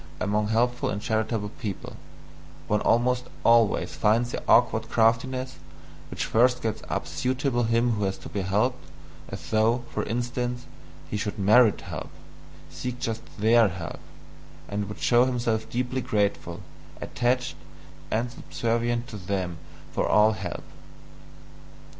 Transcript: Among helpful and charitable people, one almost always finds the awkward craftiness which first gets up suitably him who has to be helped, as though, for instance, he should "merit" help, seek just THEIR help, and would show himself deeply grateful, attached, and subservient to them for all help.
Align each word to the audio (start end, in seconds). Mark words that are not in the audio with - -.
Among 0.19 0.47
helpful 0.47 0.89
and 0.89 0.99
charitable 0.99 1.51
people, 1.61 1.95
one 2.67 2.81
almost 2.81 3.27
always 3.43 3.93
finds 3.93 4.31
the 4.31 4.41
awkward 4.47 4.89
craftiness 4.89 5.59
which 6.09 6.25
first 6.25 6.63
gets 6.63 6.81
up 6.89 7.05
suitably 7.05 7.65
him 7.65 7.91
who 7.91 8.05
has 8.05 8.17
to 8.17 8.29
be 8.29 8.41
helped, 8.41 8.83
as 9.29 9.47
though, 9.51 9.83
for 9.93 10.01
instance, 10.05 10.65
he 11.11 11.17
should 11.17 11.37
"merit" 11.37 11.81
help, 11.81 12.09
seek 12.71 12.97
just 12.99 13.21
THEIR 13.37 13.67
help, 13.67 13.99
and 14.67 14.87
would 14.89 14.97
show 14.97 15.25
himself 15.25 15.69
deeply 15.69 16.01
grateful, 16.01 16.61
attached, 16.99 17.55
and 18.09 18.31
subservient 18.31 19.05
to 19.09 19.17
them 19.17 19.57
for 19.91 20.07
all 20.09 20.31
help. 20.31 20.63